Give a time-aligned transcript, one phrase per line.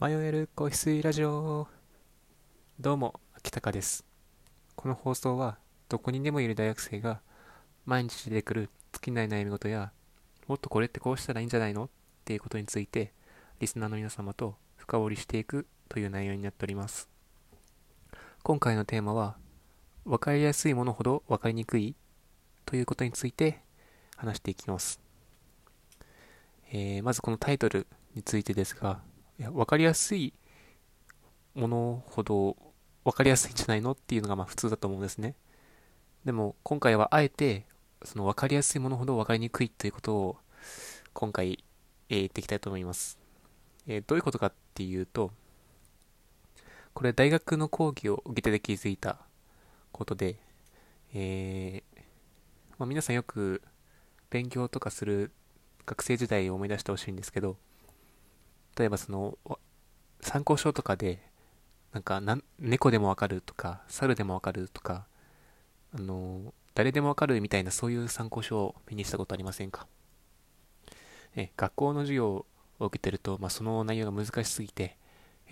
[0.00, 1.66] 迷える子羊ラジオ。
[2.78, 4.04] どうも秋高です。
[4.76, 7.20] この放送はどこにでもいる大学生が
[7.84, 9.90] 毎日出てくる尽きない悩み事や
[10.46, 11.88] もっとこれってこうしたらいいんじゃないのっ
[12.24, 13.12] ていうことについて
[13.58, 17.08] リスナーの皆様と深掘りしていくという内容になっております。
[18.44, 19.34] 今回のテーマは
[20.04, 21.96] 分かりやすいものほど分かりにくい
[22.66, 23.62] ということについて
[24.14, 25.00] 話していきます、
[26.70, 29.00] えーまずこのタイトルについてですが
[29.38, 30.32] いや分かりやすい
[31.54, 32.56] ものほど
[33.04, 35.34] 分かりやすいんじゃないのっていうのがまあ普通だと思うんですね。
[36.24, 37.66] でも今回はあえて
[38.04, 40.36] その分かりやすいものほど分かりにくいということを
[41.12, 41.64] 今回、
[42.10, 43.18] えー言っていきたいと思います。
[43.86, 45.32] えーどういうことかっていうと
[46.94, 49.18] これ大学の講義を受けてで気づいた
[49.92, 50.36] ことで、
[51.14, 52.00] えー
[52.78, 53.62] まあ、皆さんよく
[54.30, 55.32] 勉強とかする
[55.86, 57.56] 学生時代を思い出してほしいんですけど
[58.78, 59.38] 例えばその
[60.20, 61.18] 参考書とかで
[61.92, 62.20] なんか
[62.58, 65.06] 猫でもわかるとか猿でもわかるとか
[65.94, 69.86] あの誰でもわかるみたいなそういう参考書を目にしたことありませんか？
[71.34, 72.46] え学校の授業を
[72.78, 74.96] 受けてると、まあ、その内容が難しすぎて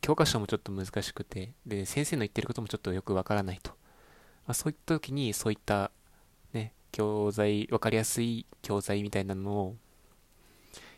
[0.00, 5.90] 教科書もちょっと難しくてで先生の言ってることもちょっとよくわからないと、まあ、そういった時にそういった
[6.52, 9.76] ね教材わかりやすい教材みたいなのを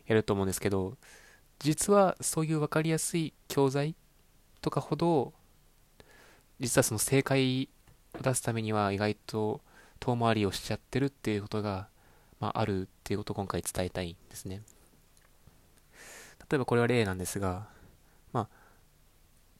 [0.05, 0.97] やると思うんですけど
[1.63, 3.95] 実はそういう分かりやすい教材
[4.61, 5.31] とかほど
[6.59, 7.69] 実はその正解
[8.19, 9.61] を出すためには意外と
[10.01, 11.87] 遠回りをしちゃってるっていうことが、
[12.41, 14.61] まあ、あるっていうことを今回伝えたいんですね。
[16.51, 17.67] 例えばこれは例なんですが
[18.33, 18.47] まあ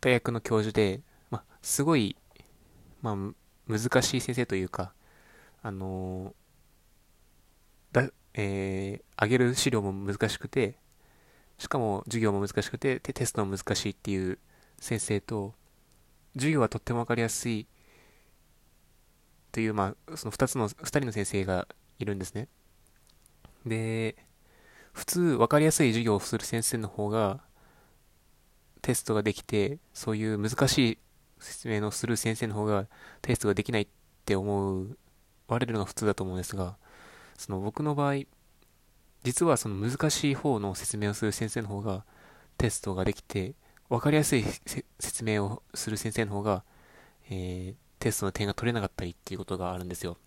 [0.01, 0.99] 大学の教授で、
[1.31, 2.17] まあ、すごい、
[3.01, 3.15] まあ、
[3.71, 4.91] 難しい先生というか
[5.61, 6.35] あの
[7.93, 10.75] だえー、あげる資料も難しくて
[11.57, 14.39] しかも授業も難しくてテストも難しいっていう
[14.79, 15.53] 先生と
[16.35, 17.67] 授業はとっても分かりやすい
[19.51, 21.67] というまあその2つの2人の先生が
[21.99, 22.47] いるんですね。
[23.65, 24.15] で
[24.93, 27.41] 普通分かりやすい授業をする先生の方が
[28.81, 30.97] テストができてそういう難しい
[31.39, 32.87] 説明のする先生の方が
[33.21, 33.87] テストができないっ
[34.25, 34.85] て思
[35.47, 36.77] われるのが普通だと思うんですが
[37.37, 38.23] その僕の場合
[39.23, 42.05] 実はその難しい方の説明をする先生の方が
[42.57, 43.55] テストができて
[43.89, 44.43] 分かりやすい
[44.99, 46.63] 説明をする先生の方が、
[47.29, 50.17] えーテストの点が取れなかったりっていうことがあるんですよ。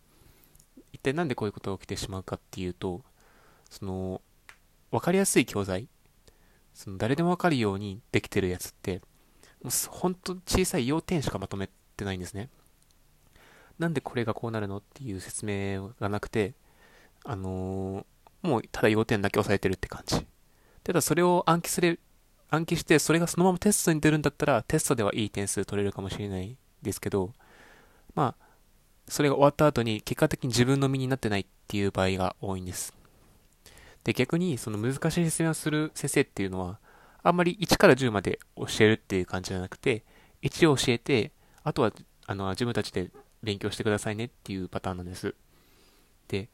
[0.92, 3.02] 一体なんでこういうことが起きてしまうかっていうと
[3.70, 4.22] その
[4.90, 5.88] 分かりやすい教材
[6.74, 9.02] その誰でも分かるようにできてるやつって
[9.62, 12.50] もうほんと小さい要点しかまとめてないんですね。
[13.78, 16.54] なんでこれがこうなるのっていう説明がなくて
[17.24, 18.04] あのー
[18.46, 20.26] もうただ要点だけ押さえてるって感じ。
[20.84, 21.98] ただそれを暗記すれ、
[22.48, 27.32] 暗記してそれがそのままテストに出るんだったらテストではいい点数取れるかもしれないですけど、
[28.14, 28.46] まあ、
[29.08, 32.94] それが終わった後に結果的に自分の身になってないっていう場合が多いんです。
[34.04, 36.78] で、逆にその難しい説明をする先生っていうのは、
[37.22, 40.04] あんまり1から10まで教えるっていう感じじゃなくて、
[40.42, 41.32] 1を教えて、
[41.64, 41.92] あとは
[42.26, 43.10] あの自分たちで
[43.42, 45.34] 勉強してくださいねっていうパターンなんです。
[46.28, 46.48] で、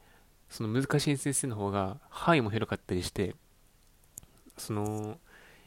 [0.53, 3.35] その難しい先生の方が範囲も広かったりして、
[4.55, 5.17] その、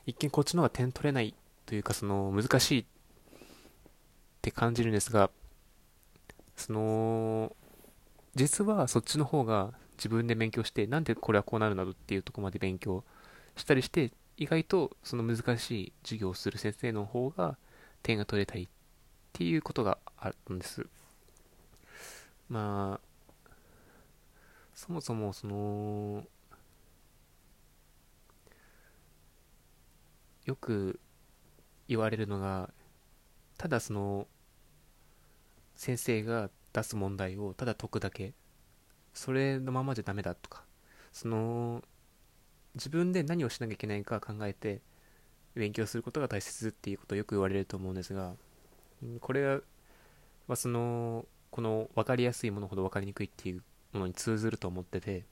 [0.07, 1.35] 一見こっちの方が点取れない
[1.67, 2.85] というか、その難しいっ
[4.43, 5.29] て感じるんですが、
[6.55, 7.57] その、
[8.37, 13.03] 実はそっちの方が自分で勉強して、なんでこれはこうなるなどっていうところまで勉強
[13.57, 17.59] したりして、意外とその難しい授業をする先生の方が
[18.05, 18.69] 点が取れたりっ
[19.33, 20.87] ていうことがあるんです。
[22.49, 23.06] まあ、
[24.77, 26.23] そもそもその
[30.45, 31.01] よく
[31.89, 32.71] 言われるのが
[33.57, 34.29] ただその
[35.77, 38.35] 先生が出す問題をただ解くだけ。
[39.15, 40.63] それのままじゃダメだとか。
[41.11, 41.83] その
[42.75, 44.83] 自分で何をしなきゃいけないか考えて
[45.55, 48.35] 勉強することが大切っていうことをよく言われると思うんですが。
[49.21, 49.63] これ
[50.47, 53.63] はそのこの分かりやすいものほど分かりにくいっていう
[53.97, 55.25] ものに通ずると思ってて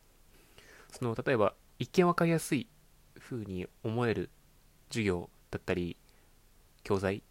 [0.91, 2.69] その例えば一見分かりやすい
[3.19, 4.31] 風に思える
[4.89, 5.97] 授業だったり
[6.83, 7.23] 教材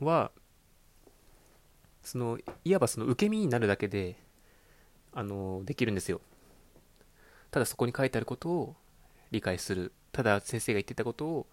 [0.00, 0.30] は
[2.02, 4.16] そのいわばその受け身になるだけで
[5.12, 6.20] あのできるんですよ。
[7.50, 8.76] ただそこに書いてあることを
[9.30, 9.92] 理解する。
[10.10, 11.46] ただ先生が言ってたことを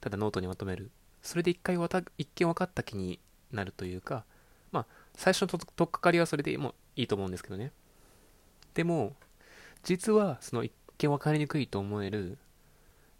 [0.00, 0.90] ただノートにまとめる。
[1.22, 3.18] それで一回わた一見分かった気に
[3.50, 4.24] なるというか
[4.72, 7.72] まあ最初のととっかかりはそれでもいいと思うんですけどね。
[8.74, 9.14] でも
[9.82, 12.38] 実はその一見分かりにくいと思える、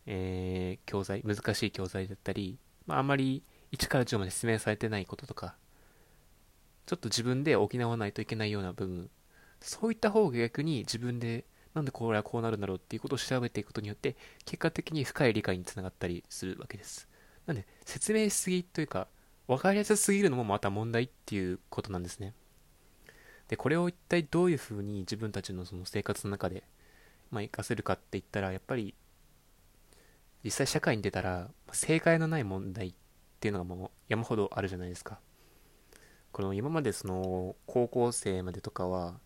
[0.06, 3.42] えー教材難しい教材だったりまあ、あんまり
[3.72, 5.54] 1から10まで説明されてないこととか、
[6.86, 9.10] ちょっと自分で補わないといけないような部分、
[9.60, 17.08] そういった方が逆に自分でなんでこれはこうなるんだろうっていうことを調べていくことによって、結果的に深い理解につながったりするわけです。
[17.46, 19.08] なんで、説明しすぎというか、
[19.48, 22.34] 分かりやすすぎるのもまた問題っていうことなんですね。
[23.48, 26.64] で、これを一体どういうふうに自分たちのその生活の中で、
[27.30, 28.94] まあ、活かせるかって言ったら、やっぱり、
[30.42, 32.94] 実際社会に出たら、正解のない問題っ
[33.40, 35.20] ていうのがもう山ほどあるじゃないですか。
[36.34, 39.20] この今までその高校生までとかは、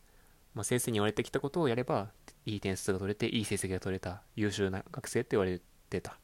[0.55, 2.11] まあ、先生に言われてきたことをやれば
[2.45, 6.19] いい点数が取れていい成績が取れた優秀な学生って言われてた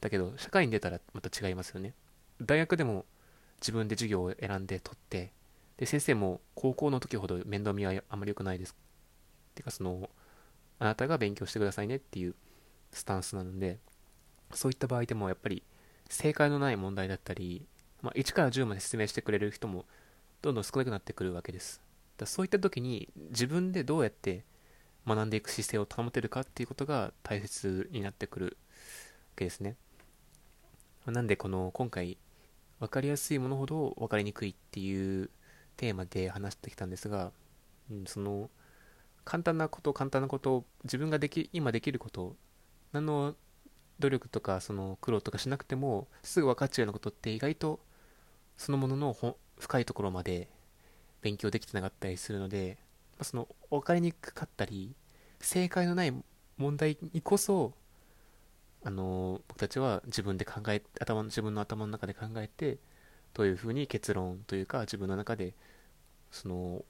[0.00, 1.94] だけど社会に出たらまた違いますよね
[2.40, 3.04] 大学でも
[3.60, 5.32] 自分で授業を選んで取って
[5.82, 8.76] で先生も高校の時ほど面倒見はあまり良くないです
[9.56, 10.08] てかその
[10.78, 12.36] あなたが勉強してくださいねっていう
[12.92, 13.80] スタンスなので
[14.52, 15.64] そういった場合でもやっぱり
[16.08, 17.66] 正解のない問題だったり、
[18.00, 19.84] まあ、1から10まで説明してくれる人も
[20.40, 21.80] どんどん少なくなってくるわけです
[22.16, 24.44] だそういった時に自分でどうやって
[25.04, 28.50] 学んでいく姿勢を保てるかっていうことが大切になってくるわ
[29.34, 29.74] けですね。
[31.06, 32.18] なんでこの今回
[32.78, 35.28] 分かりやすいものほど分かりにくいっていう
[35.76, 37.32] テーマで話してきたんですが、
[37.90, 38.50] うん、その
[39.24, 42.36] 簡単なこと簡単なことを自分ができ今できること
[42.92, 43.34] 何の
[43.98, 47.80] 努力とかその苦労とかしなくてもすぐ分かっちゃうようなことって意外と
[48.56, 49.16] そのものの
[49.58, 50.48] 深いところまで
[51.20, 52.78] 勉強できてなかったりするので、
[53.12, 54.94] まあ、その分かりにくかったり
[55.40, 56.12] 正解のない
[56.58, 57.72] 問題にこそ
[58.84, 62.78] あの僕たちは自分で考え頭自分の頭の中で考えて
[63.34, 65.54] どういうふうに結論というか自分の中で
[66.30, 66.84] その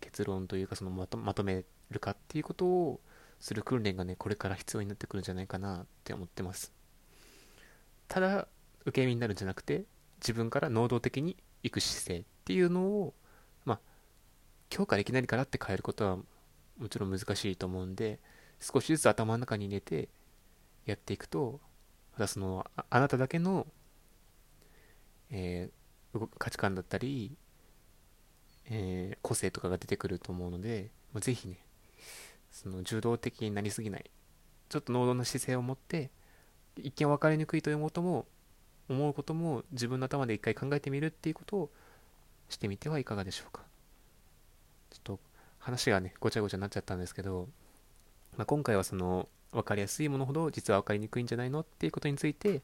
[0.00, 3.00] 結論というかそのまとまとめるかっていうことを
[3.40, 6.72] する訓練がねこれから必要になってくるんじゃないかなって思ってます。
[8.08, 8.48] ただ
[8.84, 9.84] 受け身になるんじゃなくて
[10.20, 13.14] 自分から能動的に行く姿勢っていうのを
[13.64, 13.80] まあ
[14.74, 16.16] 今日からいきなりガラって変えることは
[16.78, 18.18] もちろん難しいと思うんで
[18.60, 20.08] 少しずつ頭の中に入れて
[20.84, 21.60] やっていくと
[22.12, 23.66] またそのあなただけの、
[25.32, 27.36] えー、価値観だったり、
[28.66, 31.56] えー、個性とかが出てくると思うので、まあ、ぜひね
[32.52, 34.10] その受動的になりすぎない
[34.68, 36.10] ちょっと能動な姿勢を持って
[36.76, 38.26] 一見分かりにくいということも
[38.88, 41.70] 思うことも自分の頭で一回考えてみるっていうことを
[42.48, 43.62] してみてはいかがでしょうか。
[44.90, 45.20] ちょっと
[45.58, 47.48] 話がねごちゃごちゃになっちゃったんですけど、
[48.36, 52.62] まあ、今回はその分かりやすいものほど実は分かりにくいんじゃないのっていうことについて、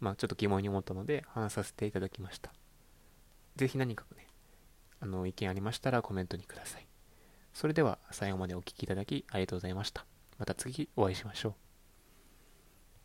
[0.00, 2.52] まあ、ちょっと疑問に思ったので話させていただきました。
[3.56, 4.26] 是非何かね
[5.00, 6.86] あの意見ありましたらコメントにください。
[7.52, 10.04] それでは最後までお聴きいただきありがとうございました。
[10.38, 11.63] また次お会いしましょう。